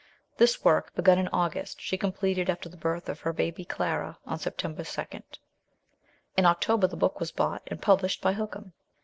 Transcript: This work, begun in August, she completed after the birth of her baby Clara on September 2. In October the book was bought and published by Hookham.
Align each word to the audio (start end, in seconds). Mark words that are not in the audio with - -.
This 0.37 0.63
work, 0.63 0.95
begun 0.95 1.19
in 1.19 1.27
August, 1.27 1.79
she 1.79 1.95
completed 1.95 2.49
after 2.49 2.67
the 2.67 2.75
birth 2.75 3.07
of 3.07 3.19
her 3.19 3.31
baby 3.31 3.63
Clara 3.63 4.17
on 4.25 4.39
September 4.39 4.83
2. 4.83 5.05
In 6.35 6.45
October 6.47 6.87
the 6.87 6.97
book 6.97 7.19
was 7.19 7.29
bought 7.31 7.61
and 7.67 7.79
published 7.79 8.19
by 8.19 8.33
Hookham. 8.33 8.73